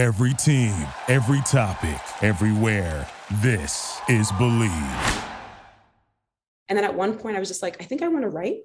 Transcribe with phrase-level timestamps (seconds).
[0.00, 0.72] Every team,
[1.08, 3.06] every topic, everywhere.
[3.42, 5.24] This is Bleav.
[6.70, 8.60] And then at one point, I was just like, I think I want to write.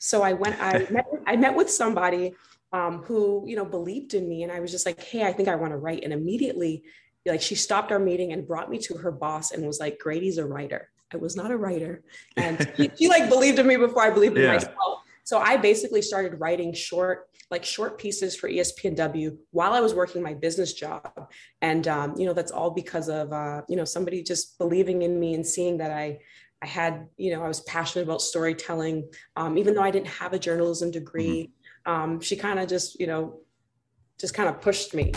[0.00, 2.34] So I went, I met, I met with somebody
[2.72, 4.42] um, who, you know, believed in me.
[4.42, 6.02] And I was just like, hey, I think I want to write.
[6.02, 6.82] And immediately,
[7.24, 10.38] like, she stopped our meeting and brought me to her boss and was like, Grady's
[10.38, 10.90] a writer.
[11.14, 12.02] I was not a writer.
[12.36, 14.54] And she, she like believed in me before I believed in yeah.
[14.54, 15.02] myself.
[15.22, 20.22] So I basically started writing short, like short pieces for ESPNW while I was working
[20.22, 21.28] my business job.
[21.60, 25.20] And, um, you know, that's all because of, uh, you know, somebody just believing in
[25.20, 26.18] me and seeing that I,
[26.62, 30.32] I had, you know, I was passionate about storytelling, um, even though I didn't have
[30.32, 31.52] a journalism degree.
[31.86, 31.92] Mm-hmm.
[31.92, 33.40] Um, she kind of just, you know,
[34.18, 35.12] just kind of pushed me.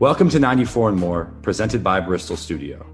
[0.00, 2.86] Welcome to 94 and More, presented by Bristol Studio.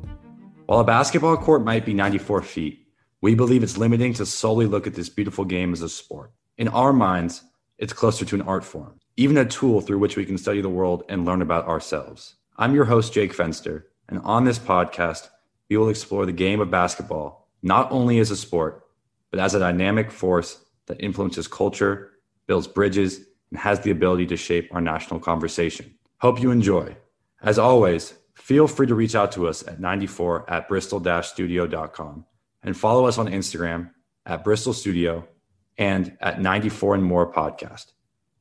[0.66, 2.88] While a basketball court might be 94 feet,
[3.20, 6.32] we believe it's limiting to solely look at this beautiful game as a sport.
[6.58, 7.44] In our minds,
[7.78, 10.68] it's closer to an art form, even a tool through which we can study the
[10.68, 12.34] world and learn about ourselves.
[12.56, 15.28] I'm your host, Jake Fenster, and on this podcast,
[15.70, 18.84] we will explore the game of basketball not only as a sport,
[19.30, 22.14] but as a dynamic force that influences culture,
[22.48, 23.20] builds bridges,
[23.52, 25.95] and has the ability to shape our national conversation.
[26.20, 26.96] Hope you enjoy.
[27.42, 32.24] As always, feel free to reach out to us at 94 at bristol studio.com
[32.62, 33.90] and follow us on Instagram
[34.24, 35.28] at Bristol Studio
[35.76, 37.92] and at 94 and More Podcast.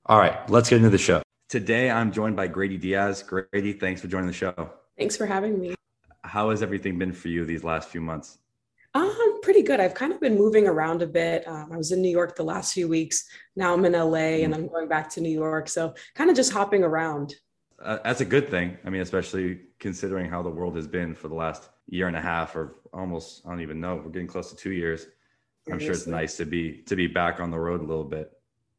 [0.06, 1.22] All right, let's get into the show.
[1.50, 3.24] Today, I'm joined by Grady Diaz.
[3.24, 4.72] Grady, thanks for joining the show.
[4.98, 5.76] Thanks for having me.
[6.24, 8.38] How has everything been for you these last few months?
[8.94, 9.82] Um, pretty good.
[9.82, 11.46] I've kind of been moving around a bit.
[11.46, 13.28] Um, I was in New York the last few weeks.
[13.56, 14.46] Now I'm in LA mm.
[14.46, 15.68] and I'm going back to New York.
[15.68, 17.36] So kind of just hopping around
[17.86, 18.78] uh, that's a good thing.
[18.86, 22.22] I mean, especially considering how the world has been for the last year and a
[22.22, 23.96] half, or almost I don't even know.
[23.96, 25.08] We're getting close to two years.
[25.72, 28.32] I'm sure it's nice to be to be back on the road a little bit.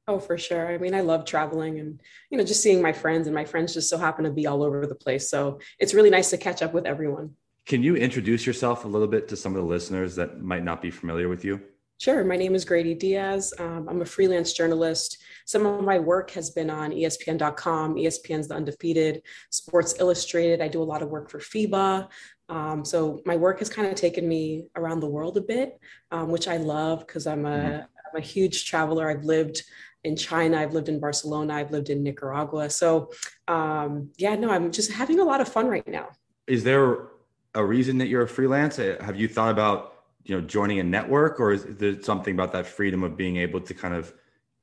[0.08, 0.68] Oh, for sure.
[0.68, 3.74] I mean, I love traveling and you know just seeing my friends, and my friends
[3.74, 5.30] just so happen to be all over the place.
[5.30, 7.34] So it's really nice to catch up with everyone.
[7.64, 10.80] Can you introduce yourself a little bit to some of the listeners that might not
[10.80, 11.60] be familiar with you?
[11.98, 12.22] Sure.
[12.24, 13.54] My name is Grady Diaz.
[13.58, 15.16] Um, I'm a freelance journalist.
[15.46, 20.60] Some of my work has been on ESPN.com, ESPN's The Undefeated, Sports Illustrated.
[20.60, 22.08] I do a lot of work for FIBA.
[22.50, 25.80] Um, so my work has kind of taken me around the world a bit,
[26.10, 27.76] um, which I love because I'm a, mm-hmm.
[27.76, 29.08] I'm a huge traveler.
[29.08, 29.62] I've lived
[30.04, 32.68] in China, I've lived in Barcelona, I've lived in Nicaragua.
[32.68, 33.10] So
[33.48, 36.10] um, yeah, no, I'm just having a lot of fun right now.
[36.46, 37.08] Is there
[37.54, 38.76] a reason that you're a freelance?
[38.76, 39.95] Have you thought about
[40.26, 43.60] you know joining a network or is there something about that freedom of being able
[43.60, 44.12] to kind of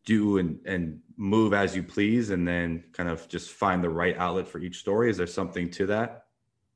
[0.05, 4.17] do and and move as you please and then kind of just find the right
[4.17, 5.09] outlet for each story?
[5.09, 6.25] Is there something to that?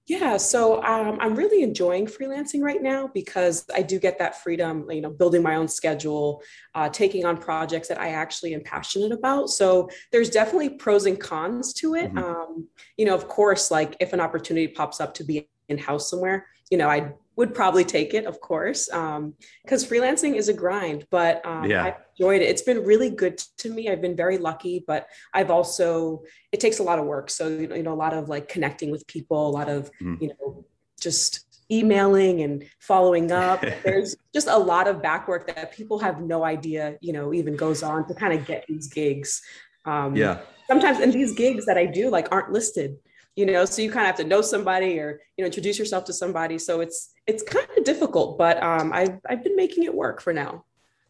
[0.06, 4.90] Yeah so um, i'm really enjoying freelancing right now because i do get that freedom
[4.90, 6.42] you know building my own schedule
[6.76, 9.50] uh, taking on projects that i actually am passionate about.
[9.50, 12.14] So there's definitely pros and cons to it.
[12.14, 12.20] Mm-hmm.
[12.20, 16.10] um, you know of course like if an opportunity pops up to be in house
[16.10, 19.34] somewhere you know i would probably take it, of course, because um,
[19.64, 21.06] freelancing is a grind.
[21.12, 21.84] But um, yeah.
[21.84, 22.46] I enjoyed it.
[22.46, 23.90] It's been really good to me.
[23.90, 27.30] I've been very lucky, but I've also it takes a lot of work.
[27.30, 29.92] So you know, you know a lot of like connecting with people, a lot of
[30.02, 30.20] mm.
[30.20, 30.66] you know
[31.00, 33.64] just emailing and following up.
[33.84, 37.56] There's just a lot of back work that people have no idea, you know, even
[37.56, 39.44] goes on to kind of get these gigs.
[39.86, 40.40] Um, yeah.
[40.66, 42.98] Sometimes, and these gigs that I do like aren't listed
[43.38, 46.04] you know so you kind of have to know somebody or you know introduce yourself
[46.06, 46.58] to somebody.
[46.58, 50.34] So it's it's kind of difficult but um, I've, I've been making it work for
[50.34, 50.66] now.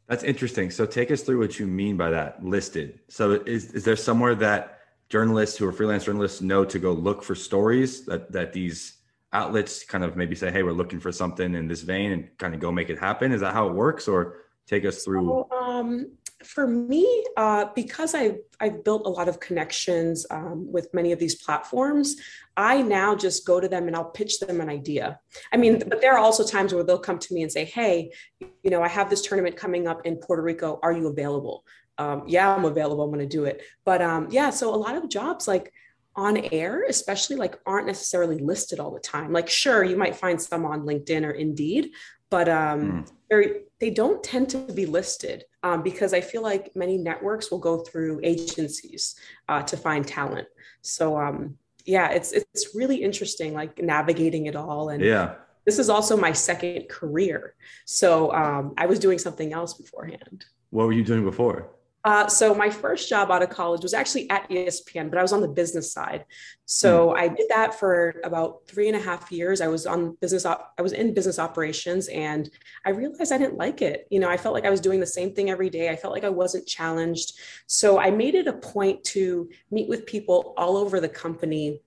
[0.07, 0.69] That's interesting.
[0.69, 2.99] So take us through what you mean by that listed.
[3.09, 4.79] So is, is there somewhere that
[5.09, 8.97] journalists who are freelance journalists know to go look for stories that that these
[9.33, 12.53] outlets kind of maybe say hey we're looking for something in this vein and kind
[12.53, 13.31] of go make it happen?
[13.31, 14.07] Is that how it works?
[14.07, 16.11] Or take us through so, um,
[16.43, 21.19] for me, uh, because I've, I've built a lot of connections um, with many of
[21.19, 22.15] these platforms,
[22.55, 25.19] I now just go to them and I'll pitch them an idea.
[25.51, 28.11] I mean, but there are also times where they'll come to me and say, Hey,
[28.39, 30.79] you know, I have this tournament coming up in Puerto Rico.
[30.83, 31.63] Are you available?
[31.97, 33.03] Um, yeah, I'm available.
[33.03, 33.63] I'm going to do it.
[33.83, 35.73] But um, yeah, so a lot of jobs like
[36.15, 39.31] on air, especially like aren't necessarily listed all the time.
[39.31, 41.91] Like, sure, you might find some on LinkedIn or Indeed,
[42.29, 43.61] but um, mm.
[43.79, 47.79] they don't tend to be listed um, because I feel like many networks will go
[47.79, 49.15] through agencies
[49.49, 50.47] uh, to find talent.
[50.81, 54.89] So um, yeah, it's it's really interesting, like navigating it all.
[54.89, 55.35] And yeah,
[55.65, 57.55] this is also my second career.
[57.85, 60.45] So um, I was doing something else beforehand.
[60.69, 61.69] What were you doing before?
[62.03, 65.33] Uh, so my first job out of college was actually at ESPN, but I was
[65.33, 66.25] on the business side.
[66.65, 67.17] So mm.
[67.17, 69.59] I did that for about three and a half years.
[69.59, 70.45] I was on business.
[70.45, 72.49] Op- I was in business operations, and
[72.85, 74.07] I realized I didn't like it.
[74.09, 75.89] You know, I felt like I was doing the same thing every day.
[75.89, 77.33] I felt like I wasn't challenged.
[77.65, 81.81] So I made it a point to meet with people all over the company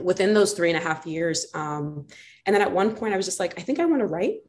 [0.00, 1.46] within those three and a half years.
[1.52, 2.06] Um,
[2.46, 4.40] and then at one point, I was just like, I think I want to write.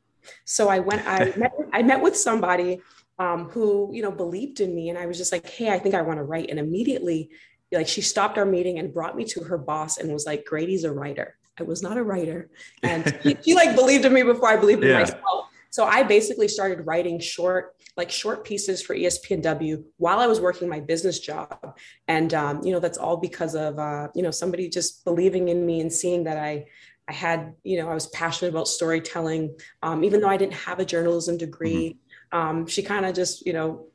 [0.46, 1.06] So I went.
[1.06, 1.52] I met.
[1.74, 2.80] I met with somebody
[3.20, 4.90] um, who you know believed in me.
[4.90, 6.50] And i was just like hey i think i want to write.
[6.50, 7.30] And immediately
[7.72, 10.84] like she stopped our meeting and brought me to her boss and was like grady's
[10.84, 11.38] a writer.
[11.60, 12.50] I was not a writer.
[12.82, 15.00] And she, she, like believed in me before i believed in yeah.
[15.00, 15.48] myself.
[15.70, 20.68] So i basically started writing short like short pieces for espnw while i was working
[20.68, 21.76] my business job.
[22.08, 25.66] And um, you know that's all because of uh, you know somebody just believing in
[25.66, 26.66] me and seeing that i
[27.06, 30.80] I had, you know, I was passionate about storytelling, um, even though I didn't have
[30.80, 31.90] a journalism degree.
[31.90, 32.03] Mm-hmm
[32.34, 33.86] um, she kind of just, you know,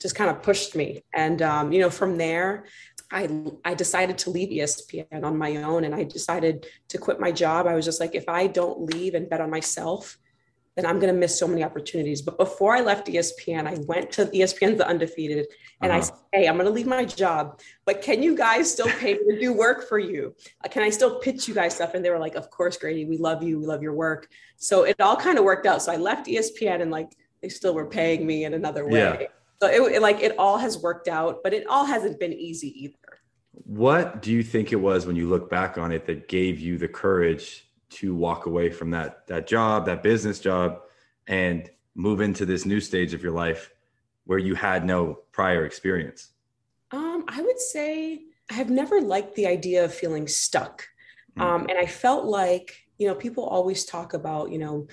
[0.00, 1.04] just kind of pushed me.
[1.14, 2.64] And, um, you know, from there,
[3.10, 3.28] I,
[3.64, 7.66] I decided to leave ESPN on my own and I decided to quit my job.
[7.66, 10.18] I was just like, if I don't leave and bet on myself,
[10.76, 12.22] then I'm going to miss so many opportunities.
[12.22, 15.48] But before I left ESPN, I went to ESPN The Undefeated
[15.80, 15.98] and uh-huh.
[15.98, 19.14] I said, Hey, I'm going to leave my job, but can you guys still pay
[19.14, 20.36] me to do work for you?
[20.64, 21.94] Uh, can I still pitch you guys stuff?
[21.94, 23.58] And they were like, Of course, Grady, we love you.
[23.58, 24.28] We love your work.
[24.56, 25.82] So it all kind of worked out.
[25.82, 27.10] So I left ESPN and like
[27.42, 28.98] they still were paying me in another way.
[29.20, 29.26] Yeah.
[29.60, 32.84] So it, it, like it all has worked out, but it all hasn't been easy
[32.84, 32.94] either.
[33.64, 36.78] What do you think it was when you look back on it that gave you
[36.78, 40.80] the courage to walk away from that that job, that business job,
[41.26, 43.72] and move into this new stage of your life
[44.24, 46.30] where you had no prior experience?
[46.92, 50.86] Um, I would say I have never liked the idea of feeling stuck.
[51.36, 51.42] Mm.
[51.42, 54.86] Um, and I felt like, you know, people always talk about, you know,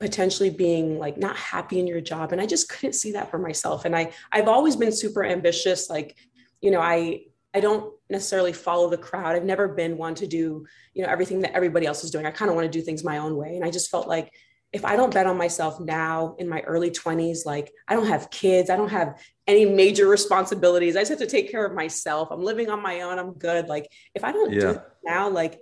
[0.00, 3.38] potentially being like not happy in your job and i just couldn't see that for
[3.38, 6.16] myself and i i've always been super ambitious like
[6.60, 7.20] you know i
[7.54, 11.40] i don't necessarily follow the crowd i've never been one to do you know everything
[11.40, 13.54] that everybody else is doing i kind of want to do things my own way
[13.54, 14.32] and i just felt like
[14.72, 18.28] if i don't bet on myself now in my early 20s like i don't have
[18.30, 22.28] kids i don't have any major responsibilities i just have to take care of myself
[22.32, 24.60] i'm living on my own i'm good like if i don't yeah.
[24.60, 25.60] do it now like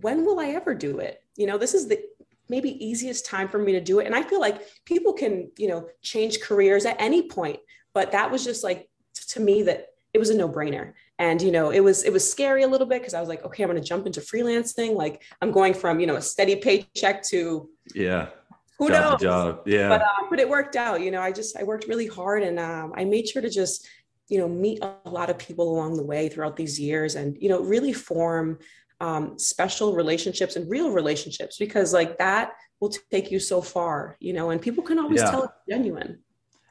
[0.00, 2.02] when will i ever do it you know this is the
[2.48, 4.06] maybe easiest time for me to do it.
[4.06, 7.58] And i feel like people can you know change careers at any point
[7.96, 8.90] but that was just like
[9.28, 10.92] to me that it was a no-brainer.
[11.18, 13.42] And you know it was it was scary a little bit because i was like
[13.42, 14.94] okay i'm going to jump into freelancing.
[14.94, 18.28] Like i'm going from you know a steady paycheck to yeah.
[18.78, 19.22] who job knows?
[19.22, 19.62] job.
[19.64, 19.88] Yeah.
[19.88, 22.58] But, uh, but it worked out you know i just i worked really hard and
[22.58, 23.88] um, i made sure to just
[24.28, 27.48] you know meet a lot of people along the way throughout these years and you
[27.48, 28.58] know really form
[29.00, 34.32] um, special relationships and real relationships because like that will take you so far you
[34.32, 35.30] know and people can always yeah.
[35.30, 36.18] tell it's genuine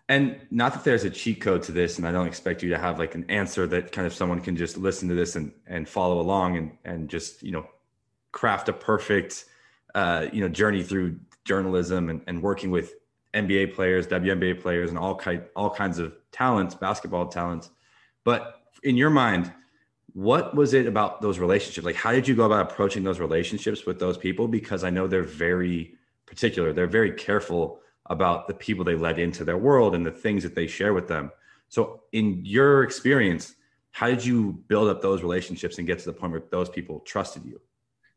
[0.08, 2.78] and not that there's a cheat code to this and i don't expect you to
[2.78, 5.88] have like an answer that kind of someone can just listen to this and and
[5.88, 7.66] follow along and and just you know
[8.32, 9.46] craft a perfect
[9.94, 12.96] uh, you know journey through journalism and, and working with
[13.34, 17.70] nba players WNBA players and all kind all kinds of talents basketball talents
[18.24, 19.54] but in your mind
[20.16, 21.84] what was it about those relationships?
[21.84, 24.48] Like how did you go about approaching those relationships with those people?
[24.48, 25.96] Because i know they're very
[26.26, 26.72] particular.
[26.72, 30.56] They're very careful about the people they let into their world and the things that
[30.56, 31.32] they share with them.
[31.68, 33.56] So in your experience
[33.92, 37.02] how did you build up those relationships and get to the point where those people
[37.02, 37.60] trusted you?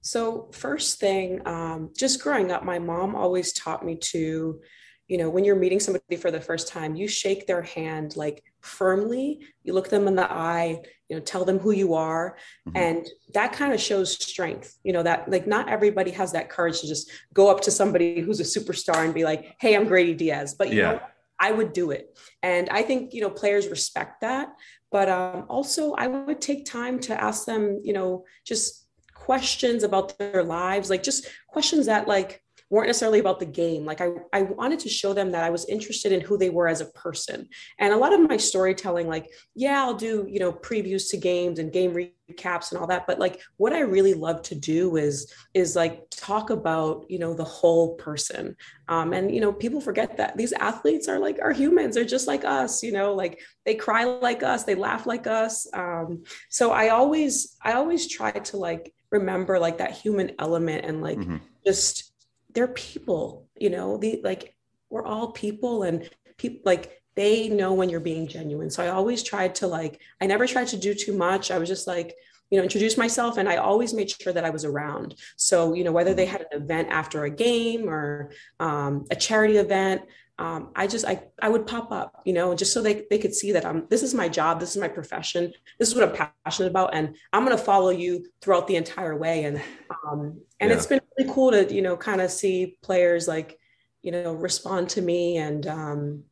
[0.00, 4.60] So first thing um, just growing up my mom always taught me to
[5.08, 8.44] you know when you're meeting somebody for the first time you shake their hand like
[8.60, 9.40] firmly.
[9.64, 12.36] You look them in the eye you know tell them who you are.
[12.68, 12.76] Mm-hmm.
[12.76, 16.80] and that kind of shows strength you know that like not everybody has that courage
[16.80, 20.14] to just go up to somebody who's a superstar and be like hey i'm grady
[20.14, 20.54] diaz.
[20.58, 20.92] But you yeah.
[20.92, 21.00] know
[21.40, 22.18] i would do it.
[22.42, 24.48] And i think you know players respect that.
[24.90, 30.16] But um, also i would take time to ask them you know just questions about
[30.16, 33.84] their lives like just questions that like weren't necessarily about the game.
[33.84, 36.68] Like I, I wanted to show them that I was interested in who they were
[36.68, 37.48] as a person.
[37.78, 41.58] And a lot of my storytelling, like, yeah, I'll do, you know, previews to games
[41.58, 43.06] and game recaps and all that.
[43.06, 47.32] But like what I really love to do is, is like talk about, you know,
[47.32, 48.54] the whole person.
[48.88, 51.94] Um, and, you know, people forget that these athletes are like, are humans.
[51.94, 55.66] They're just like us, you know, like they cry like us, they laugh like us.
[55.72, 61.00] Um, so I always, I always try to like, remember like that human element and
[61.00, 61.36] like mm-hmm.
[61.66, 62.07] just
[62.54, 64.54] they're people, you know, the like
[64.90, 68.70] we're all people and people like they know when you're being genuine.
[68.70, 71.50] So I always tried to like, I never tried to do too much.
[71.50, 72.14] I was just like,
[72.50, 75.16] you know, introduce myself and I always made sure that I was around.
[75.36, 79.56] So, you know, whether they had an event after a game or um, a charity
[79.56, 80.02] event,
[80.38, 83.34] um, I just I I would pop up, you know, just so they they could
[83.34, 86.30] see that I'm this is my job, this is my profession, this is what I'm
[86.44, 89.44] passionate about, and I'm gonna follow you throughout the entire way.
[89.44, 89.60] And
[90.06, 90.76] um, and yeah.
[90.76, 93.58] it's been really cool to you know kind of see players like
[94.02, 96.22] you know respond to me and um,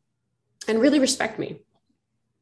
[0.68, 1.58] and really respect me.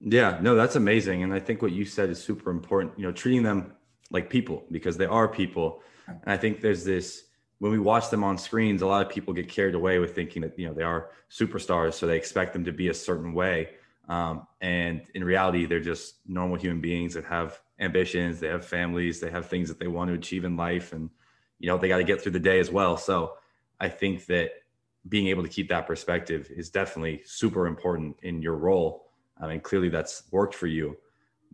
[0.01, 2.93] Yeah, no, that's amazing, and I think what you said is super important.
[2.99, 3.73] You know, treating them
[4.11, 7.25] like people because they are people, and I think there's this
[7.65, 10.43] when we watch them on screens, a lot of people get carried away with thinking
[10.43, 13.71] that you know they are superstars, so they expect them to be a certain way.
[14.07, 19.19] Um, and in reality, they're just normal human beings that have ambitions, they have families,
[19.19, 21.09] they have things that they want to achieve in life, and
[21.59, 22.99] you know they got to get through the day as well.
[22.99, 23.39] So
[23.81, 24.51] I think that
[25.09, 29.07] being able to keep that perspective is definitely super important in your role.
[29.41, 30.99] I mean, clearly that's worked for you.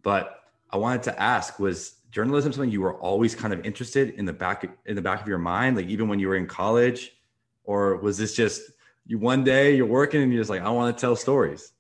[0.02, 0.40] But
[0.70, 4.32] I wanted to ask: Was journalism something you were always kind of interested in the
[4.32, 7.16] back in the back of your mind like even when you were in college?
[7.64, 8.72] Or was this just
[9.06, 11.72] you one day you're working and you're just like i want to tell stories.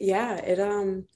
[0.00, 1.06] Yeah it um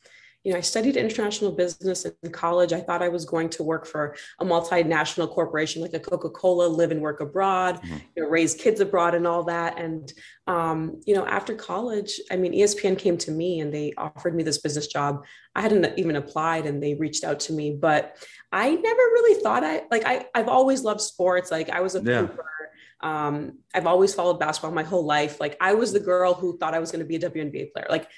[0.45, 2.73] you know, I studied international business in college.
[2.73, 6.67] I thought I was going to work for a multinational corporation like a Coca Cola,
[6.67, 7.97] live and work abroad, mm-hmm.
[8.17, 9.79] you know, raise kids abroad and all that.
[9.79, 10.13] And,
[10.49, 14.43] um, you know, after college, I mean, ESPN came to me and they offered me
[14.43, 15.25] this business job.
[15.55, 18.17] I hadn't even applied and they reached out to me, but
[18.51, 21.51] I never really thought I like, I, I've always loved sports.
[21.51, 22.27] Like I was a yeah.
[23.03, 25.41] Um, I've always followed basketball my whole life.
[25.41, 27.87] Like I was the girl who thought I was going to be a WNBA player.
[27.91, 28.09] Like,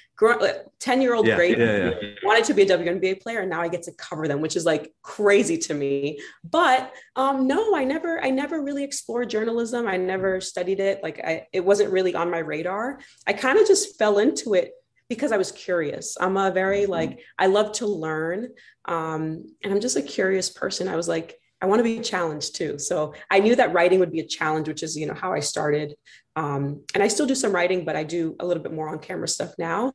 [0.79, 2.09] ten year old Grady yeah, yeah.
[2.23, 4.65] wanted to be a WNBA player, and now I get to cover them, which is
[4.65, 6.19] like crazy to me.
[6.43, 9.87] But um, no, I never, I never really explored journalism.
[9.87, 11.01] I never studied it.
[11.01, 12.99] Like I, it wasn't really on my radar.
[13.25, 14.71] I kind of just fell into it
[15.09, 16.17] because I was curious.
[16.19, 16.91] I'm a very mm-hmm.
[16.91, 18.49] like I love to learn,
[18.85, 20.87] um, and I'm just a curious person.
[20.87, 22.77] I was like I want to be challenged too.
[22.77, 25.39] So I knew that writing would be a challenge, which is, you know, how I
[25.39, 25.95] started.
[26.35, 28.99] Um, and I still do some writing, but I do a little bit more on
[28.99, 29.93] camera stuff now.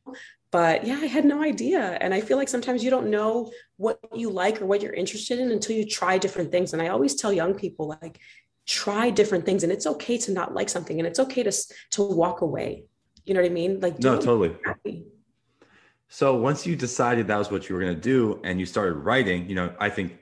[0.50, 1.81] But yeah, I had no idea.
[2.00, 5.38] And I feel like sometimes you don't know what you like or what you're interested
[5.38, 6.73] in until you try different things.
[6.73, 8.19] And I always tell young people, like,
[8.67, 9.62] try different things.
[9.62, 11.52] And it's okay to not like something and it's okay to,
[11.90, 12.85] to walk away.
[13.25, 13.81] You know what I mean?
[13.81, 14.57] Like, no, totally.
[16.09, 18.95] So once you decided that was what you were going to do and you started
[18.95, 20.19] writing, you know, I think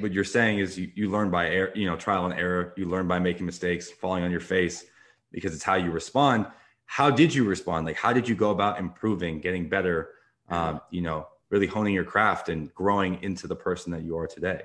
[0.00, 2.72] what you're saying is you, you learn by air, you know, trial and error.
[2.76, 4.84] You learn by making mistakes, falling on your face,
[5.32, 6.46] because it's how you respond.
[6.86, 7.86] How did you respond?
[7.86, 10.10] Like, how did you go about improving, getting better?
[10.48, 14.26] Um, you know, really honing your craft and growing into the person that you are
[14.26, 14.62] today.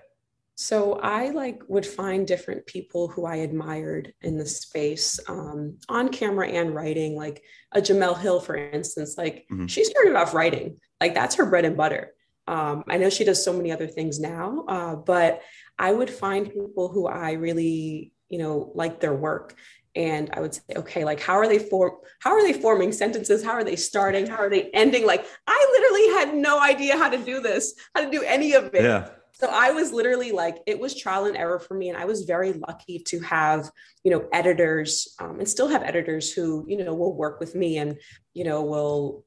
[0.55, 6.09] So I like would find different people who I admired in the space um, on
[6.09, 9.17] camera and writing, like a Jemele Hill, for instance.
[9.17, 9.65] Like mm-hmm.
[9.65, 12.13] she started off writing, like that's her bread and butter.
[12.47, 15.41] Um, I know she does so many other things now, uh, but
[15.79, 19.55] I would find people who I really, you know, like their work.
[19.95, 23.43] And I would say, okay, like how are they for how are they forming sentences?
[23.43, 24.25] How are they starting?
[24.25, 25.05] How are they ending?
[25.05, 28.73] Like I literally had no idea how to do this, how to do any of
[28.73, 28.83] it.
[28.83, 29.09] Yeah.
[29.35, 31.89] So I was literally like, it was trial and error for me.
[31.89, 33.69] And I was very lucky to have,
[34.03, 37.77] you know, editors um, and still have editors who, you know, will work with me
[37.77, 37.97] and,
[38.33, 39.25] you know, will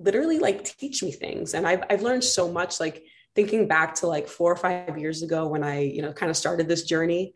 [0.00, 1.54] literally like teach me things.
[1.54, 3.04] And I've, I've learned so much, like
[3.34, 6.36] thinking back to like four or five years ago when I, you know, kind of
[6.36, 7.34] started this journey,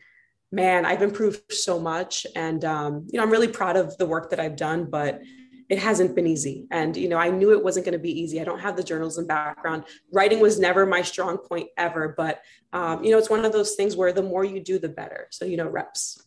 [0.51, 2.27] man, I've improved so much.
[2.35, 5.21] And, um, you know, I'm really proud of the work that I've done, but
[5.69, 6.67] it hasn't been easy.
[6.71, 8.41] And, you know, I knew it wasn't going to be easy.
[8.41, 9.85] I don't have the journalism background.
[10.13, 12.43] Writing was never my strong point ever, but,
[12.73, 15.27] um, you know, it's one of those things where the more you do, the better.
[15.31, 16.23] So, you know, reps.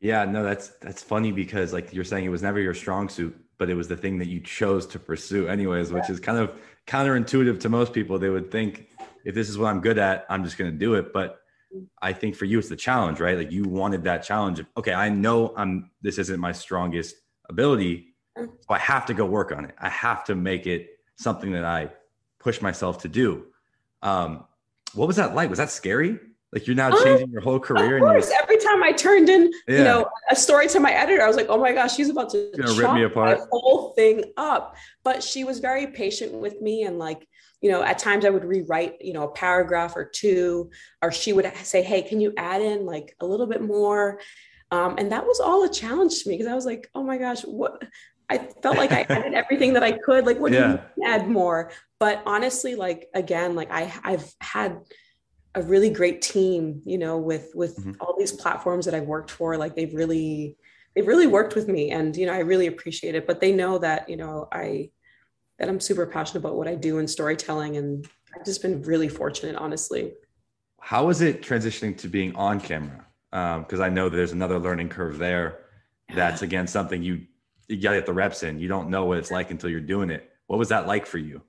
[0.00, 3.38] Yeah, no, that's, that's funny because like you're saying, it was never your strong suit
[3.58, 6.52] but it was the thing that you chose to pursue anyways, which is kind of
[6.86, 8.18] counterintuitive to most people.
[8.18, 8.88] They would think
[9.24, 11.12] if this is what I'm good at, I'm just going to do it.
[11.12, 11.40] But
[12.00, 13.36] I think for you, it's the challenge, right?
[13.36, 17.16] Like you wanted that challenge of, okay, I know I'm, this isn't my strongest
[17.48, 18.14] ability.
[18.36, 19.74] So I have to go work on it.
[19.78, 21.90] I have to make it something that I
[22.38, 23.46] push myself to do.
[24.02, 24.44] Um,
[24.94, 25.50] what was that like?
[25.50, 26.18] Was that scary?
[26.56, 27.98] Like you're now changing your whole career.
[27.98, 29.76] Of course, every time I turned in, yeah.
[29.76, 32.30] you know, a story to my editor, I was like, "Oh my gosh, she's about
[32.30, 36.84] to rip me apart, the whole thing up." But she was very patient with me,
[36.84, 37.28] and like,
[37.60, 40.70] you know, at times I would rewrite, you know, a paragraph or two,
[41.02, 44.18] or she would say, "Hey, can you add in like a little bit more?"
[44.70, 47.18] Um, and that was all a challenge to me because I was like, "Oh my
[47.18, 47.82] gosh, what?"
[48.30, 50.24] I felt like I added everything that I could.
[50.24, 50.78] Like, what yeah.
[50.78, 51.70] do you add more?
[52.00, 54.80] But honestly, like again, like I I've had
[55.56, 57.92] a really great team, you know, with with mm-hmm.
[57.98, 59.56] all these platforms that I've worked for.
[59.56, 60.56] Like they've really
[60.94, 63.26] they've really worked with me and you know, I really appreciate it.
[63.26, 64.90] But they know that, you know, I
[65.58, 69.08] that I'm super passionate about what I do in storytelling and I've just been really
[69.08, 70.12] fortunate, honestly.
[70.80, 73.06] How was it transitioning to being on camera?
[73.30, 75.60] Because um, I know that there's another learning curve there.
[76.14, 77.22] That's again something you
[77.66, 78.60] you got to get the reps in.
[78.60, 80.30] You don't know what it's like until you're doing it.
[80.48, 81.40] What was that like for you?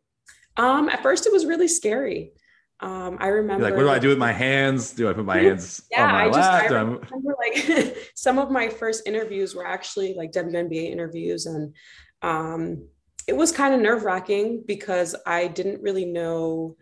[0.56, 2.32] Um, at first, it was really scary.
[2.80, 3.64] Um, I remember.
[3.64, 4.92] You're like, what do I do with my hands?
[4.92, 6.62] Do I put my hands yeah, on my I lap?
[6.62, 11.74] just, I remember like some of my first interviews were actually like WNBA interviews, and
[12.22, 12.88] um,
[13.28, 16.78] it was kind of nerve wracking because I didn't really know.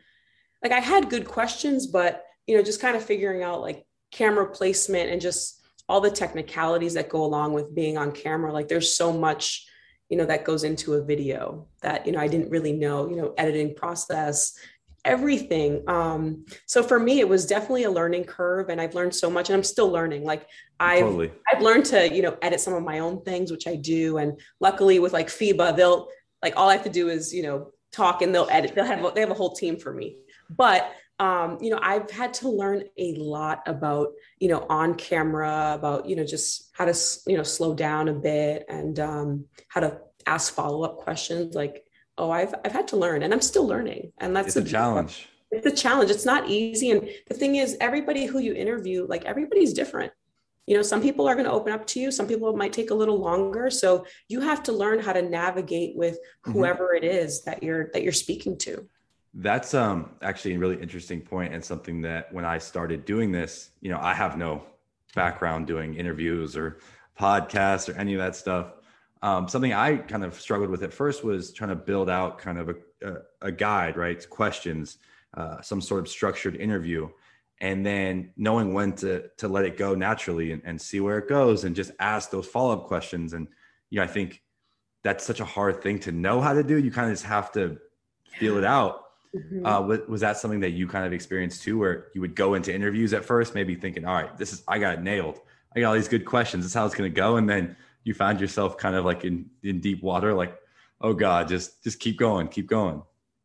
[0.61, 4.49] Like, I had good questions, but you know, just kind of figuring out like camera
[4.49, 8.51] placement and just all the technicalities that go along with being on camera.
[8.51, 9.65] Like, there's so much
[10.09, 13.15] you know that goes into a video that you know i didn't really know you
[13.15, 14.55] know editing process
[15.05, 19.29] everything um so for me it was definitely a learning curve and i've learned so
[19.29, 20.47] much and i'm still learning like
[20.79, 21.31] i've totally.
[21.51, 24.39] i've learned to you know edit some of my own things which i do and
[24.59, 26.07] luckily with like fiba they'll
[26.41, 29.13] like all i have to do is you know talk and they'll edit they'll have
[29.13, 30.17] they have a whole team for me
[30.49, 34.09] but um, you know, I've had to learn a lot about,
[34.39, 36.93] you know, on camera, about, you know, just how to,
[37.25, 41.55] you know, slow down a bit and um, how to ask follow up questions.
[41.55, 41.84] Like,
[42.17, 44.11] oh, I've, I've had to learn and I'm still learning.
[44.19, 45.27] And that's It's a challenge.
[45.51, 46.11] It's a challenge.
[46.11, 46.91] It's not easy.
[46.91, 50.11] And the thing is, everybody who you interview, like everybody's different.
[50.65, 52.11] You know, some people are going to open up to you.
[52.11, 53.69] Some people might take a little longer.
[53.69, 58.01] So you have to learn how to navigate with whoever it is that you're that
[58.01, 58.87] you're speaking to.
[59.35, 63.69] That's um actually a really interesting point and something that when I started doing this,
[63.81, 64.63] you know, I have no
[65.13, 66.79] background doing interviews or
[67.19, 68.73] podcasts or any of that stuff.
[69.25, 72.59] Um, something I kind of struggled with at first was trying to build out kind
[72.59, 73.13] of a, a,
[73.47, 74.29] a guide, right?
[74.29, 74.99] Questions,
[75.35, 77.09] uh, some sort of structured interview,
[77.59, 81.27] and then knowing when to to let it go naturally and, and see where it
[81.27, 83.33] goes, and just ask those follow up questions.
[83.33, 83.47] And
[83.89, 84.43] you know, I think
[85.03, 86.77] that's such a hard thing to know how to do.
[86.77, 87.77] You kind of just have to
[88.39, 89.01] feel it out
[89.35, 89.65] Mhm.
[89.65, 92.53] uh, was, was that something that you kind of experienced too, where you would go
[92.53, 95.39] into interviews at first, maybe thinking, all right, this is, I got it nailed.
[95.75, 96.63] I got all these good questions.
[96.63, 97.35] This is how it's going to go.
[97.35, 97.75] And then
[98.05, 100.57] you found yourself kind of like in, in deep water, like,
[101.01, 103.03] oh God, just, just keep going, keep going.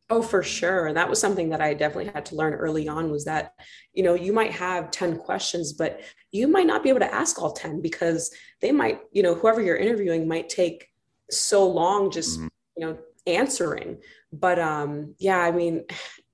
[0.09, 0.87] Oh, for sure.
[0.87, 3.53] And that was something that I definitely had to learn early on was that,
[3.93, 6.01] you know, you might have 10 questions, but
[6.31, 8.29] you might not be able to ask all 10 because
[8.61, 10.89] they might, you know, whoever you're interviewing might take
[11.29, 12.49] so long just, Mhm.
[12.77, 13.99] you know, answering.
[14.33, 15.85] But um, yeah, I mean,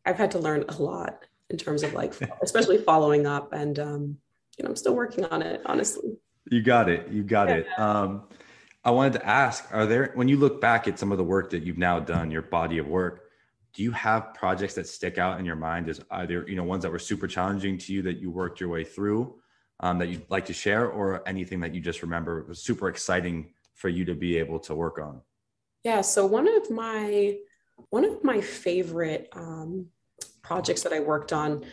[0.05, 3.53] I've had to learn a lot in terms of like, especially following up.
[3.53, 4.17] And, um,
[4.57, 6.17] you know, I'm still working on it, honestly.
[6.51, 7.09] You got it.
[7.09, 7.67] You got it.
[7.77, 8.23] Um,
[8.83, 11.49] I wanted to ask, are there, when you look back at some of the work
[11.49, 13.23] that you've now done, your body of work,
[13.73, 16.83] do you have projects that stick out in your mind as either, you know, ones
[16.83, 19.35] that were super challenging to you that you worked your way through
[19.81, 23.53] um, that you'd like to share or anything that you just remember was super exciting
[23.75, 25.21] for you to be able to work on?
[25.83, 26.01] Yeah.
[26.01, 27.37] So one of my
[27.89, 29.87] one of my favorite um,
[30.41, 31.63] projects that I worked on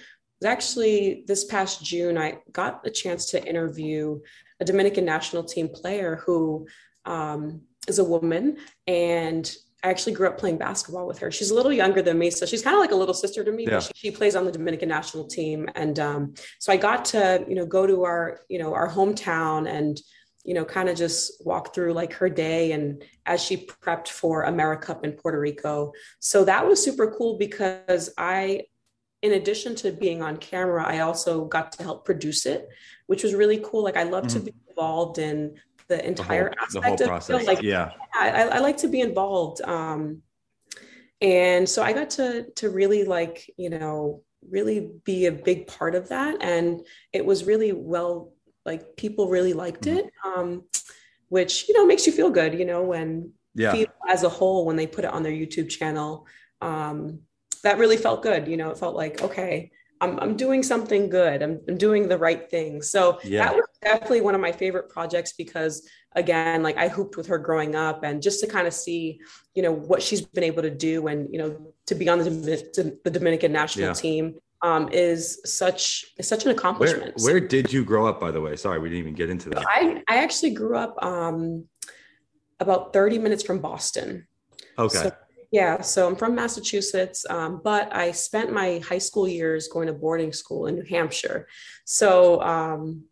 [0.41, 2.19] was actually this past June.
[2.19, 4.21] I got a chance to interview
[4.61, 6.67] a Dominican national team player who
[7.05, 11.31] um, is a woman, and I actually grew up playing basketball with her.
[11.31, 13.53] She's a little younger than me, so she's kind of like a little sister to
[13.53, 13.67] me.
[13.67, 13.81] Yeah.
[13.81, 17.55] She, she plays on the Dominican national team, and um, so I got to you
[17.55, 20.01] know go to our you know our hometown and
[20.45, 24.45] you know, kind of just walk through like her day and as she prepped for
[24.45, 25.93] AmeriCup in Puerto Rico.
[26.21, 28.65] So that was super cool because I,
[29.25, 32.69] in addition to being on camera, I also got to help produce it,
[33.07, 33.83] which was really cool.
[33.83, 34.45] Like I love to Mhm.
[34.45, 35.37] be involved in
[35.89, 37.07] the entire the whole, the aspect whole of it.
[37.07, 37.47] process.
[37.47, 37.87] Like yeah.
[38.15, 39.63] I, I like to be involved.
[39.63, 40.23] Um,
[41.23, 42.29] and so I got to
[42.61, 44.23] to really like you know
[44.57, 48.35] really be a big part of that, and it was really well
[48.67, 49.97] like people really liked Mhm.
[49.99, 50.49] it, um,
[51.29, 52.53] which you know makes you feel good.
[52.61, 53.73] You know when Yeah.
[53.73, 56.27] people as a whole when they put it on their YouTube channel,
[56.61, 57.21] um,
[57.65, 58.47] that really felt good.
[58.49, 59.71] You know, it felt like okay.
[60.01, 61.41] I'm, I'm doing something good.
[61.43, 62.83] I'm, I'm doing the right thing.
[62.83, 63.45] So Yeah.
[63.45, 67.39] that was definitely one of my favorite projects because again like i hooped with her
[67.39, 69.21] growing up and just to kind of see
[69.55, 72.97] you know what she's been able to do and you know to be on the,
[73.05, 73.93] the dominican national Yeah.
[73.95, 78.31] team um, is such is such an Where, accomplishment where did you grow up, by
[78.31, 78.57] the way?
[78.57, 79.65] Sorry, we didn't even get into that.
[79.69, 81.67] i i actually grew up um,
[82.61, 84.27] about 30 minutes from boston
[84.79, 84.99] Okay.
[84.99, 85.13] So-
[85.55, 89.93] yeah so i'm from massachusetts um, but i spent my high school years going to
[89.93, 91.47] boarding school in new hampshire
[91.85, 93.05] so um,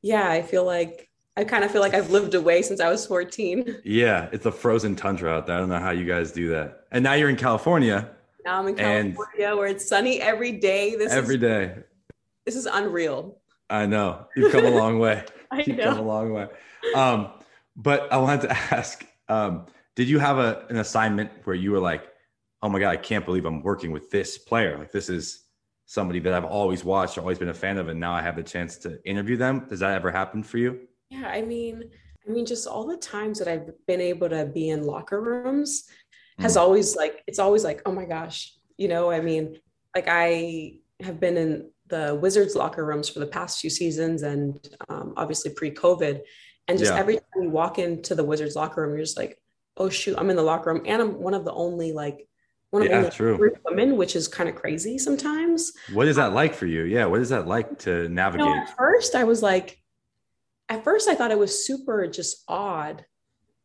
[0.00, 3.04] yeah i feel like i kind of feel like i've lived away since i was
[3.06, 4.28] 14 yeah.
[4.32, 5.56] It's a frozen tundra out there.
[5.56, 6.84] I don't know how you guys do that.
[6.92, 8.10] And now you're in California
[8.44, 10.94] Now I'm in California where it's sunny every day.
[10.94, 11.74] This every is day.
[12.44, 13.38] this is unreal.
[13.68, 14.26] I know.
[14.36, 15.24] You've come a long way.
[15.50, 16.46] I You've come a long way.
[16.94, 17.30] Um,
[17.74, 19.66] but I wanted to ask, um,
[19.96, 22.04] did you have a, an assignment where you were like,
[22.62, 24.78] oh my God, I can't believe I'm working with this player.
[24.78, 25.44] Like this is
[25.86, 28.36] somebody that I've always watched or always been a fan of, and now I have
[28.36, 29.66] the chance to interview them.
[29.68, 30.80] Does that ever happen for you?
[31.10, 31.84] Yeah, I mean,
[32.26, 35.88] I mean, just all the times that I've been able to be in locker rooms
[36.38, 36.60] has Mm.
[36.60, 39.58] always like, it's always like, oh my gosh, you know, I mean,
[39.94, 44.58] like I have been in the Wizards locker rooms for the past few seasons and
[44.88, 46.20] um, obviously pre COVID.
[46.68, 46.98] And just Yeah.
[46.98, 49.38] every time you walk into the Wizards locker room, you're just like,
[49.76, 50.82] oh shoot, I'm in the locker room.
[50.86, 52.28] And I'm one of the only like,
[52.70, 53.50] one of Yeah, the only true.
[53.64, 55.72] women, which is kind of crazy sometimes.
[55.92, 56.82] What is that like for you?
[56.82, 58.46] Yeah, what is that like to You navigate?
[58.46, 59.78] know, at first I was like,
[60.68, 63.04] at first I thought it was super just odd,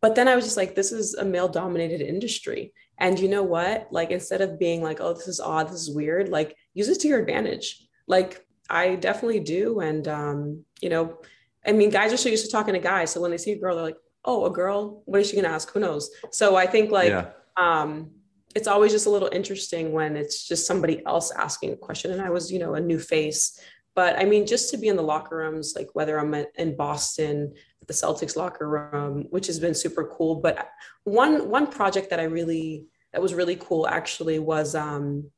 [0.01, 2.73] but then I was just like, this is a male dominated industry.
[2.99, 3.87] And you know what?
[3.91, 6.99] Like, instead of being like, oh, this is odd, this is weird, like, use it
[6.99, 7.87] to your advantage.
[8.07, 9.79] Like, I definitely do.
[9.79, 11.17] And, um, you know,
[11.65, 13.11] I mean, guys are so used to talking to guys.
[13.11, 15.45] So when they see a girl, they're like, oh, a girl, what is she going
[15.45, 15.71] to ask?
[15.71, 16.11] Who knows?
[16.31, 17.29] So I think like, yeah.
[17.57, 18.11] um,
[18.53, 22.11] it's always just a little interesting when it's just somebody else asking a question.
[22.11, 23.59] And I was, you know, a new face.
[23.95, 26.75] But I mean, just to be in the locker rooms, like whether I'm at, in
[26.75, 27.53] Boston,
[27.87, 30.35] the Celtics locker room, which has been super cool.
[30.35, 30.69] But
[31.03, 35.29] one one project that I really that was really cool actually was um,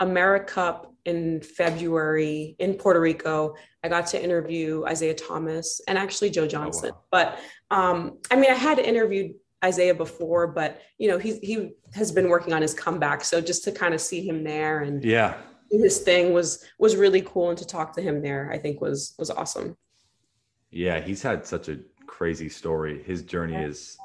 [0.00, 3.54] AmeriCup in February in Puerto Rico.
[3.82, 6.90] I got to interview Isaiah Thomas and actually Joe Johnson.
[6.90, 7.02] wow.
[7.10, 7.38] But
[7.70, 12.28] um, I mean, I had interviewed Isaiah before, but you know, he he has been
[12.28, 13.24] working on his comeback.
[13.24, 15.36] So just to kind of see him there and Yeah.
[15.70, 18.80] do his thing was was really cool, and to talk to him there, I think
[18.80, 19.76] was was awesome.
[20.70, 23.02] Yeah, he's had such a crazy story.
[23.02, 23.66] His journey Yeah.
[23.68, 23.96] is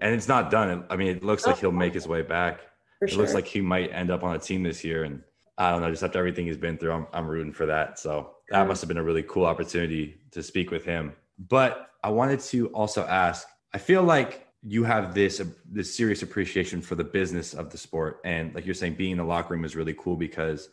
[0.00, 0.84] and it's not done.
[0.90, 2.60] I mean, it looks like he'll make his way back.
[3.00, 3.18] It sure.
[3.20, 5.04] looks like he might end up on a team this year.
[5.04, 5.22] And
[5.56, 7.98] I don't know, just after everything he's been through, I'm, I'm rooting for that.
[7.98, 8.64] So that Yeah.
[8.64, 11.14] must have been a really cool opportunity to speak with him.
[11.38, 16.82] But I wanted to also ask, I feel like you have this this serious appreciation
[16.82, 18.20] for the business of the sport.
[18.24, 20.68] And like you're saying, being in the locker room is really cool because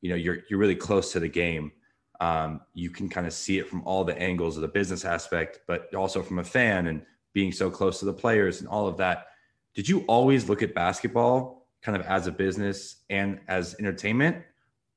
[0.00, 1.72] you know you're you're really close to the game.
[2.20, 5.60] Um, you can kind of see it from all the angles of the business aspect,
[5.66, 7.02] but also from a fan and
[7.34, 9.26] being so close to the players and all of that.
[9.74, 14.42] Did you always look at basketball kind of as a business and as entertainment?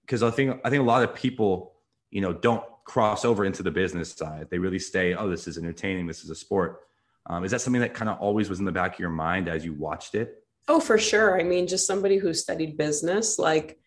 [0.01, 1.73] Because I think I think a lot of people,
[2.09, 4.47] you know, don't cross over into the business side.
[4.49, 6.81] They really stay, oh, this is entertaining, this is a sport.
[7.27, 9.47] Um, is that something that kind of always was in the back of your mind
[9.47, 10.43] as you watched it?
[10.67, 11.39] Oh, for sure.
[11.39, 13.79] I mean, just somebody who studied business, like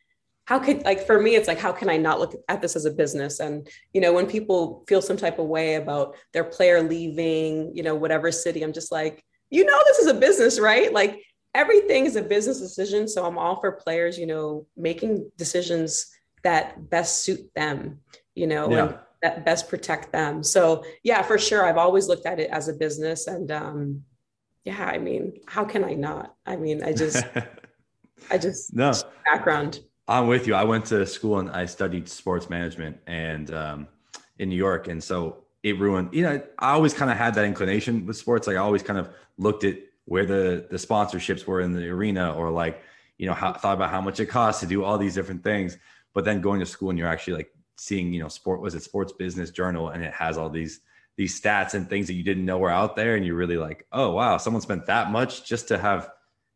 [0.45, 2.85] how could like for me, it's like how can I not look at this as
[2.85, 3.41] a business?
[3.41, 7.83] And you know, when people feel some type of way about their player leaving, you
[7.83, 10.93] know, whatever city, I'm just like, you know, this is a business, right?
[10.93, 11.23] Like
[11.55, 13.07] everything is a business decision.
[13.07, 16.11] So I'm all for players, you know, making decisions
[16.43, 18.01] that best suit them,
[18.35, 20.43] you know, and that best protect them.
[20.43, 21.65] So yeah, for sure.
[21.65, 24.05] I've always looked at it as a business and um
[24.65, 26.37] yeah, I mean, how can I not?
[26.47, 27.25] I mean, I just
[28.31, 28.93] I just no,
[29.25, 29.81] background.
[30.09, 30.55] I'm with you.
[30.55, 33.89] I went to school and I studied sports management and um,
[34.39, 36.11] in New York, and so it ruined.
[36.13, 38.47] You know, I always kind of had that inclination with sports.
[38.47, 42.35] Like I always kind of looked at where the the sponsorships were in the arena,
[42.35, 42.83] or like
[43.19, 45.77] you know, how, thought about how much it costs to do all these different things.
[46.15, 48.83] But then going to school and you're actually like seeing, you know, sport was it
[48.85, 50.81] Sports Business Journal, and it has all these
[51.17, 53.87] these stats and things that you didn't know were out there, and you're really like,
[53.91, 56.11] oh wow, someone spent that much just to have,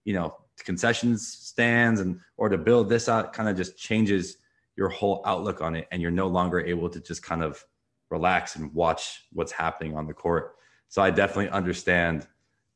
[0.04, 4.36] you know, concessions stands and or to build this out kind of just changes
[4.76, 5.88] your whole outlook on it.
[5.90, 7.62] And you're no longer able to just kind of
[8.10, 10.54] relax and watch what's happening on the court.
[10.88, 12.28] So i definitely understand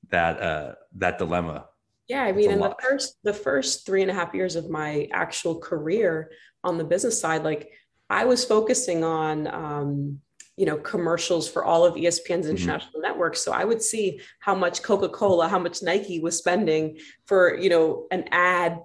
[0.08, 1.66] that uh that dilemma.
[2.08, 5.08] Yeah, I mean, in the first the first three and a half years of my
[5.12, 6.32] actual career
[6.64, 7.70] on the business side, like
[8.10, 10.20] I was focusing on um,
[10.56, 12.50] you know commercials for all of ESPN's Mhm.
[12.50, 13.40] international networks.
[13.40, 17.70] So I would see how much Coca Cola, how much Nike was spending for you
[17.70, 18.78] know an ad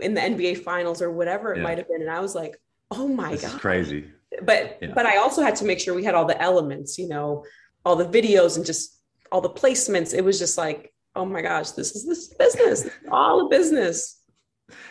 [0.00, 1.62] in the NBA Finals or whatever it Yeah.
[1.62, 4.04] might have been, and I was like, oh my this god, is crazy
[4.42, 4.92] but Yeah.
[4.94, 7.44] but I also had to make sure we had all the elements, you know,
[7.84, 8.98] all the videos and just
[9.30, 10.12] all the placements.
[10.14, 14.21] It was just like, oh my gosh, this is this business, all a business.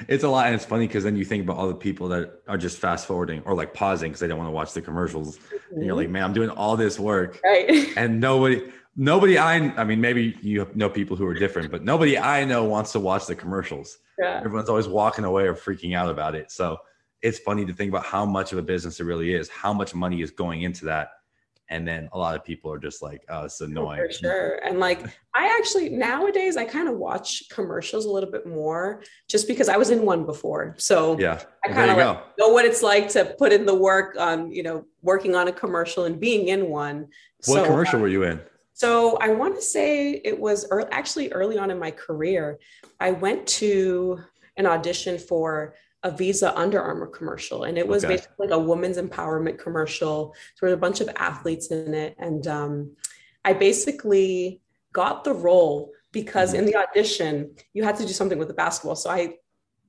[0.08, 2.42] It's a lot and it's funny because then you think about all the people that
[2.48, 5.40] are just fast forwarding or like pausing because they don't want to watch the commercials
[5.72, 5.98] and you're mm-hmm.
[5.98, 10.36] like man i'm doing all this work right, and nobody nobody i i mean maybe
[10.42, 13.98] you know people who are different but nobody i know wants to watch the commercials.
[14.20, 16.78] Yeah, everyone's always walking away or freaking out about it so
[17.22, 19.96] it's funny to think about how much of a business it really is how much
[19.96, 21.10] money is going into that
[21.72, 24.56] and then a lot of people are just like oh it's oh, annoying for sure.
[24.64, 25.04] And like,
[25.34, 29.78] I actually nowadays I kind of watch commercials a little bit more, just because I
[29.78, 33.34] was in one before, so yeah I kind of like know what it's like to
[33.40, 37.08] put in the work on, you know, working on a commercial and being in one.
[37.46, 38.40] what So, commercial uh, were you in
[38.74, 42.60] So I want to say it was ear actually early on in my career.
[43.00, 44.20] I went to
[44.58, 48.16] an audition for a Visa Under Armour commercial, and it was Okay.
[48.16, 50.34] basically like a women's empowerment commercial.
[50.56, 52.96] So there were a bunch of athletes in it, and um,
[53.46, 54.62] I basically
[54.94, 56.60] got the role because mm-hmm.
[56.60, 58.96] in the audition you had to do something with the basketball.
[58.96, 59.36] So I,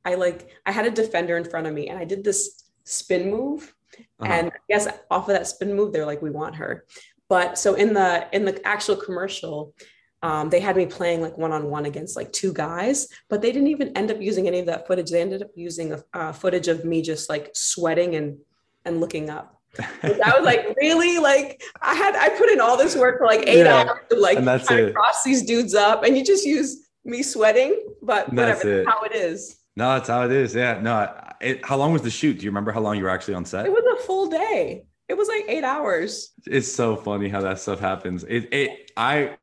[0.05, 3.31] I like I had a defender in front of me and I did this spin
[3.31, 3.75] move,
[4.21, 4.33] uh-huh.
[4.33, 6.85] and I guess off of that spin move they're like we want her.
[7.29, 9.75] But so in the in the actual commercial,
[10.23, 13.51] um, they had me playing like one on one against like two guys, but they
[13.51, 15.11] didn't even end up using any of that footage.
[15.11, 18.39] They ended up using a uh, footage of me just like sweating and
[18.85, 19.61] and looking up.
[20.03, 21.19] I was like, really?
[21.19, 24.17] Like I had I put in all this work for like eight yeah, hours to
[24.17, 27.83] like try to cross these dudes up, and you just use me sweating.
[28.01, 29.57] But and whatever, that's how it is.
[29.77, 30.55] No, that's how it is.
[30.55, 30.81] Yeah.
[30.81, 31.19] No.
[31.41, 32.39] It, how long was the shoot?
[32.39, 33.67] Do you remember how long you were actually on set?
[33.67, 34.85] It was a full day.
[35.09, 36.31] It was like eight hours.
[36.47, 38.23] It's so funny how that stuff happens.
[38.25, 39.37] It, it I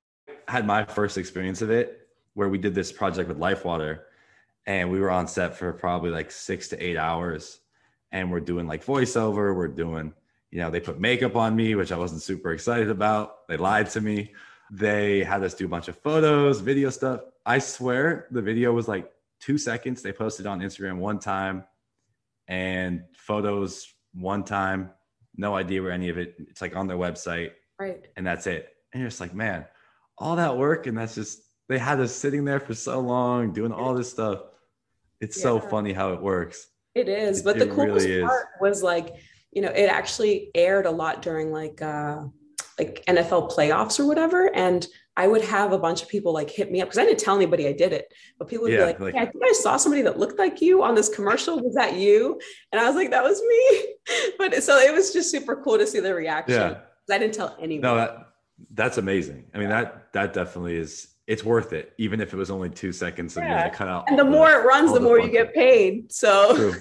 [0.50, 4.00] had my first experience of it where we did this project with Lifewater
[4.66, 7.60] and we were on set for probably like six to eight hours
[8.12, 10.12] and we're doing like voiceover we're doing
[10.50, 13.48] you know they put makeup on me which i wasn't super excited about.
[13.48, 14.34] They lied to me.
[14.72, 17.22] They had us do a bunch of photos video stuff.
[17.46, 20.02] I swear the video was like two seconds.
[20.02, 21.64] They posted on instagram one time
[22.48, 24.90] and photos one time.
[25.38, 27.52] No idea where any of it it's like on their website.
[27.80, 28.08] Right.
[28.18, 28.70] And that's it.
[28.92, 29.66] And you're just like man
[30.20, 33.72] all that work and that's just they had us sitting there for so long doing
[33.72, 34.42] all this stuff
[35.22, 35.44] it's yeah.
[35.44, 39.16] so funny how it works it is but it, the coolest really part was like
[39.52, 42.24] you know it actually aired a lot during like uh
[42.78, 44.88] like nfl playoffs or whatever and
[45.20, 47.36] I would have a bunch of people like hit me up because I didn't tell
[47.36, 49.52] anybody I did it, but people would yeah, be like, like hey, I think I
[49.52, 51.60] saw somebody that looked like you on this commercial.
[51.60, 52.40] Was that you?
[52.72, 53.96] And I was like, that was me.
[54.38, 56.56] But so it was just super cool to see the reaction.
[56.56, 57.14] Yeah.
[57.14, 57.82] I didn't tell anyone.
[57.82, 58.29] No, that,
[58.72, 59.46] that's amazing.
[59.54, 61.08] I mean, that that definitely is.
[61.28, 63.70] It's worth it, even if it was only two seconds and yeah.
[63.70, 64.06] cut out.
[64.10, 66.12] And the more it runs, the, the more you get paid.
[66.12, 66.74] So true,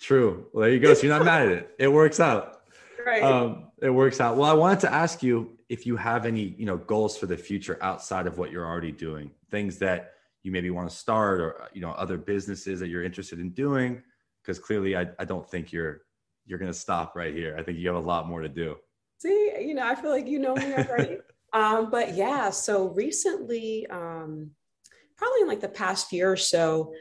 [0.00, 0.46] true.
[0.52, 0.94] Well, there you go.
[0.94, 1.74] So you're not mad at it.
[1.78, 2.56] It works out.
[3.02, 3.22] Right.
[3.22, 4.36] Um, it works out.
[4.36, 7.36] Well, I wanted to ask you if you have any, you know, goals for the
[7.36, 11.66] future outside of what you're already doing, things that you maybe want to start, or
[11.72, 14.02] you know, other businesses that you're interested in doing.
[14.42, 16.02] Because clearly, I, I don't think you're
[16.44, 17.56] you're going to stop right here.
[17.58, 18.76] I think you have a lot more to do.
[19.20, 21.18] See, you know, I feel like you know me already.
[21.52, 24.52] um, but yeah, so recently, um,
[25.18, 26.94] probably in like the past year or so,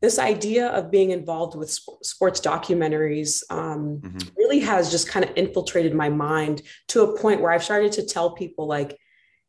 [0.00, 4.28] this idea of being involved with sp- sports documentaries um, mm-hmm.
[4.36, 8.06] really has just kind of infiltrated my mind to a point where I've started to
[8.06, 8.96] tell people like,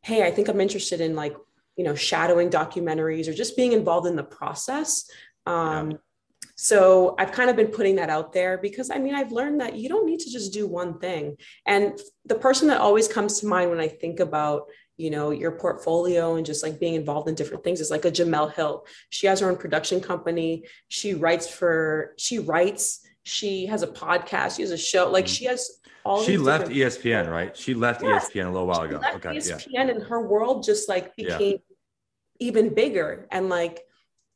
[0.02, 1.36] "Hey, I think I'm interested in like
[1.76, 5.08] you know shadowing documentaries or just being involved in the process."
[5.46, 5.96] Um, yeah.
[6.62, 9.76] So I've kind of been putting that out there because I mean, I've learned that
[9.76, 11.38] you don't need to just do one thing.
[11.64, 14.66] And the person that always comes to mind when I think about,
[14.98, 18.10] you know, your portfolio and just like being involved in different things is like a
[18.10, 18.84] Jemele Hill.
[19.08, 20.66] She has her own production company.
[20.88, 25.10] She writes for, she writes, she has a podcast, she has a show.
[25.10, 25.32] Like mm-hmm.
[25.32, 27.56] she has all She left ESPN, right?
[27.56, 28.28] She left yes.
[28.28, 29.00] ESPN a little while ago.
[29.14, 29.30] okay.
[29.30, 29.88] ESPN yeah.
[29.88, 31.56] and her world just like became yeah.
[32.38, 33.26] even bigger.
[33.30, 33.80] And like,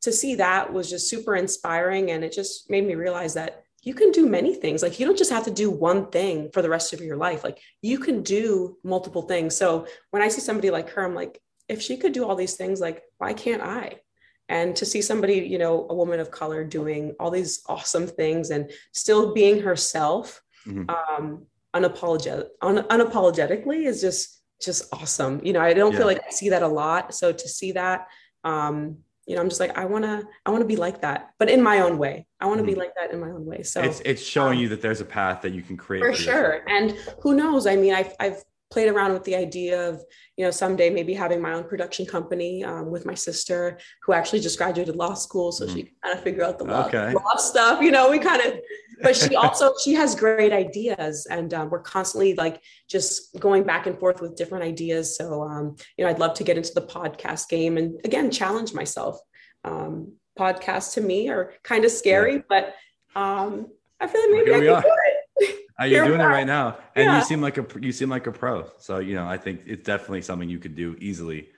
[0.05, 2.11] to see that was just super inspiring.
[2.11, 4.83] And it just made me realize that you can do many things.
[4.83, 7.43] Like you don't just have to do one thing for the rest of your life.
[7.43, 9.57] Like you can do multiple things.
[9.57, 12.55] So when I see somebody like her, I'm like, if she could do all these
[12.55, 13.99] things, like why can't I?
[14.47, 18.51] And to see somebody, you know, a woman of color doing all these awesome things
[18.51, 20.87] and still being herself, mm-hmm.
[20.87, 25.41] um, unapologetic, un- unapologetically is just just awesome.
[25.43, 25.97] You know, I don't yeah.
[25.97, 27.13] feel like I see that a lot.
[27.13, 28.07] So to see that,
[28.43, 31.29] um, you know i'm just like i want to i want to be like that
[31.39, 32.73] but in my own way i want to mm-hmm.
[32.73, 35.01] be like that in my own way so it's it's showing um, you that there's
[35.01, 38.13] a path that you can create for, for sure and who knows i mean i've
[38.19, 40.03] i've played around with the idea of
[40.37, 44.39] you know someday maybe having my own production company um, with my sister who actually
[44.39, 45.75] just graduated law school so mm-hmm.
[45.75, 47.13] she can kind of figure out the law, okay.
[47.13, 48.55] law stuff you know we kind of
[49.01, 53.87] but she also she has great ideas and um, we're constantly like just going back
[53.87, 55.15] and forth with different ideas.
[55.17, 58.73] So um, you know i'd love to get into the podcast game and again challenge
[58.73, 59.19] myself.
[59.63, 62.41] Um, podcasts to me are kind of scary yeah.
[62.49, 62.75] but
[63.15, 63.67] um,
[64.01, 65.55] i feel like maybe Here i can do it.
[65.79, 67.17] Uh, you're doing it right now and yeah.
[67.17, 68.69] you seem like a you seem like a pro.
[68.77, 71.49] So you know i think it's definitely something you could do easily.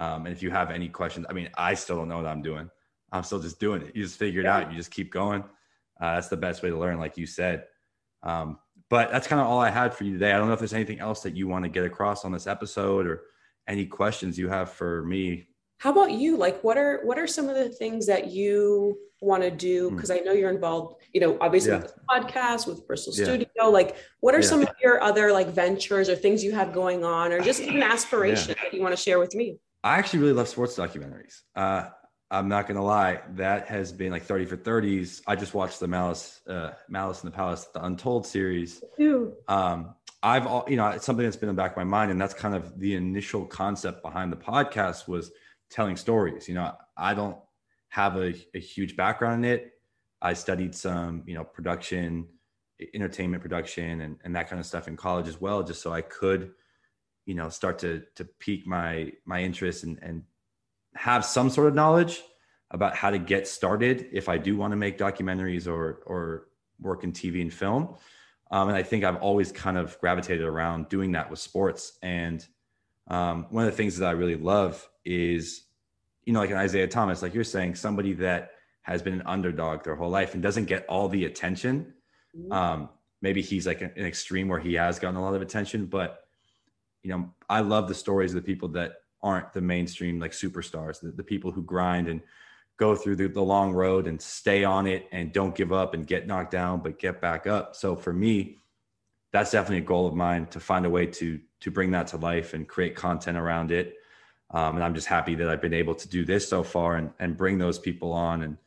[0.00, 2.42] Um, and if you have any questions i mean i still don't know what i'm
[2.42, 2.68] doing.
[3.12, 3.94] I'm still just doing it.
[3.94, 4.56] You just figure it yeah.
[4.56, 4.70] out.
[4.72, 5.44] You just keep going
[6.00, 7.64] uh, that's the best way to learn, like you said.
[8.22, 8.58] Um,
[8.90, 10.32] but that's kind of all I had for you today.
[10.32, 12.46] I don't know if there's anything else that you want to get across on this
[12.46, 13.22] episode or
[13.68, 15.48] any questions you have for me.
[15.78, 16.36] How about you?
[16.36, 19.90] Like, what are what are some of the things that you want to do?
[19.90, 20.16] Because hmm.
[20.16, 21.02] I know you're involved.
[21.12, 21.78] You know, obviously yeah.
[21.78, 23.24] with this podcast, with Bristol yeah.
[23.24, 23.70] Studio.
[23.70, 24.46] Like, what are yeah.
[24.46, 27.82] some of your other like ventures or things you have going on, or just even
[27.94, 29.58] aspirations that you want to share with me?
[29.82, 31.42] I actually really love sports documentaries.
[31.54, 31.88] Uh,
[32.30, 35.22] I'm not gonna lie, that has been like 30 for 30s.
[35.26, 38.82] I just watched the Malice, uh, Malice in the Palace, the Untold series.
[39.48, 42.10] Um, I've all you know it's something that's been in the back of my mind,
[42.10, 45.30] and that's kind of the initial concept behind the podcast was
[45.70, 46.48] telling stories.
[46.48, 47.36] You know, I don't
[47.90, 49.72] have a, a huge background in it.
[50.22, 52.26] I studied some, you know, production,
[52.94, 56.00] entertainment production, and, and that kind of stuff in college as well, just so I
[56.00, 56.52] could,
[57.26, 60.22] you know, start to to pique my my interest and and
[60.94, 62.22] have some sort of knowledge
[62.70, 66.48] about how to get started if I do want to make documentaries or or
[66.80, 67.94] work in TV and film.
[68.50, 71.98] Um, and I think I've always kind of gravitated around doing that with sports.
[72.02, 72.46] And
[73.08, 75.64] um, one of the things that I really love is,
[76.24, 78.52] you know, like an Isaiah Thomas, like you're saying, somebody that
[78.82, 81.94] has been an underdog their whole life and doesn't get all the attention.
[82.36, 82.52] Mm-hmm.
[82.52, 82.88] Um,
[83.22, 86.24] maybe he's like an, an extreme where he has gotten a lot of attention, but
[87.02, 91.00] you know, I love the stories of the people that aren't the mainstream like superstars,
[91.00, 92.20] the, the people who grind and
[92.76, 96.06] go through the, the, long road and stay on it and don't give up and
[96.06, 97.74] get knocked down but get back up.
[97.74, 98.58] So for me
[99.34, 102.16] that's definitely a goal of mine to find a way to to bring that to
[102.16, 103.94] life and create content around it.
[104.50, 107.10] Um, and i'm just happy that i've been able to do this so far and
[107.18, 108.58] and bring those people on and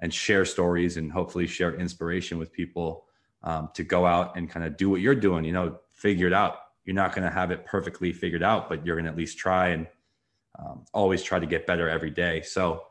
[0.00, 3.04] and share stories and hopefully share inspiration with people
[3.42, 6.32] um, to go out and kind of do what you're doing you know figure it
[6.32, 6.56] out.
[6.84, 9.38] You're not going to have it perfectly figured out but you're going to at least
[9.38, 9.86] try and
[10.58, 12.82] um, always try to get better every day so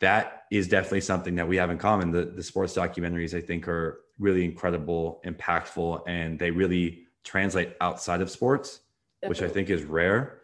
[0.00, 2.10] that is definitely something that we have in common.
[2.10, 8.20] The, the sports documentaries, I think, are really incredible, impactful, and they really translate outside
[8.20, 8.80] of sports,
[9.22, 9.28] definitely.
[9.28, 10.40] which I think is rare.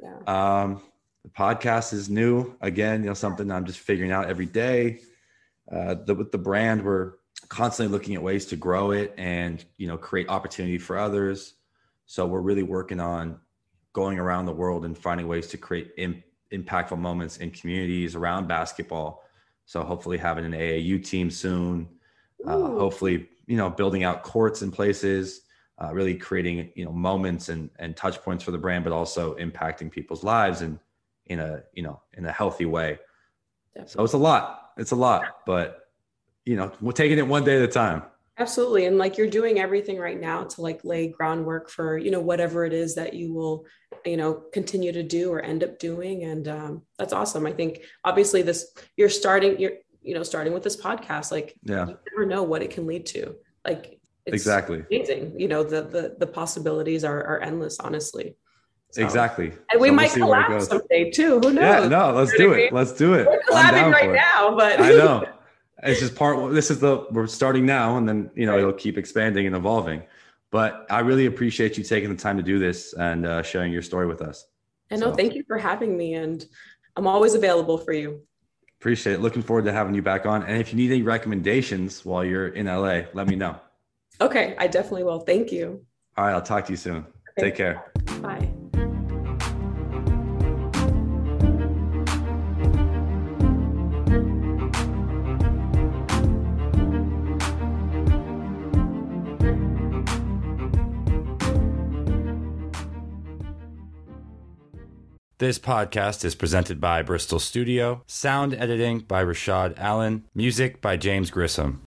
[0.00, 0.18] Yeah.
[0.26, 0.82] Um,
[1.24, 2.54] the podcast is new.
[2.60, 5.00] Again, you know, something I'm just figuring out every day.
[5.70, 7.14] Uh, the, with the brand, we're
[7.48, 11.54] constantly looking at ways to grow it and you know create opportunity for others.
[12.06, 13.38] So we're really working on
[13.92, 16.22] going around the world and finding ways to create Im-
[16.52, 19.24] impactful moments in communities around basketball.
[19.66, 21.88] So hopefully having an AAU team soon.
[22.46, 25.42] Uh, hopefully, you know, building out courts in places,
[25.80, 29.34] uh, really creating you know moments and and touch points for the brand, but also
[29.36, 30.78] impacting people's lives and
[31.26, 32.98] in a you know in a healthy way.
[33.74, 33.92] Definitely.
[33.92, 34.72] So it's a lot.
[34.76, 35.88] It's a lot, but
[36.44, 38.02] you know, we're taking it one day at a time.
[38.38, 38.86] Absolutely.
[38.86, 42.64] And like you're doing everything right now to like lay groundwork for, you know, whatever
[42.64, 43.66] it is that you will,
[44.06, 46.24] you know, continue to do or end up doing.
[46.24, 47.46] And um, that's awesome.
[47.46, 51.86] I think obviously this, you're starting, you're, you know, starting with this podcast, like yeah.
[51.86, 53.36] you never know what it can lead to.
[53.66, 55.38] Like exactly amazing.
[55.38, 58.36] You know, the, the, the possibilities are, are endless, honestly.
[58.92, 59.52] So, exactly.
[59.70, 61.40] And we so might we'll collab someday too.
[61.40, 61.82] Who knows?
[61.82, 62.72] Yeah, no, let's do it.
[62.72, 63.26] Let's do it.
[63.26, 65.26] We're collabing right now, but I know.
[65.82, 68.98] it's just part this is the we're starting now and then you know it'll keep
[68.98, 70.02] expanding and evolving.
[70.50, 73.82] But i really appreciate you taking the time to do this and uh, sharing your
[73.82, 74.46] story with us.
[74.90, 75.10] And so.
[75.10, 76.44] no thank you for having me and
[76.96, 78.22] i'm always available for you.
[78.80, 79.20] Appreciate it.
[79.20, 80.42] Looking forward to having you back on.
[80.42, 83.60] And if you need any recommendations while you're in la let me know.
[84.22, 84.56] Okay.
[84.58, 85.20] I definitely will.
[85.20, 85.84] Thank you.
[86.16, 86.32] All right.
[86.32, 87.06] I'll talk to you soon.
[87.38, 87.50] Okay.
[87.50, 87.92] take care.
[88.22, 88.50] Bye
[105.40, 111.30] This podcast is presented by Bristol Studio, sound editing by Rashad Allen, music by James
[111.30, 111.80] Grissom.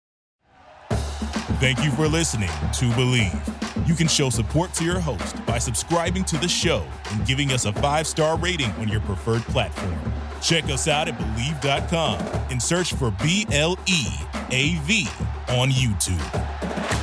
[1.60, 3.86] Thank you for listening to Bleav.
[3.86, 7.66] You can show support to your host by subscribing to the show and giving us
[7.66, 10.00] a five star rating on your preferred platform.
[10.40, 14.06] Check us out at Bleav.com and search for B L E
[14.50, 15.06] A V
[15.50, 17.01] on YouTube.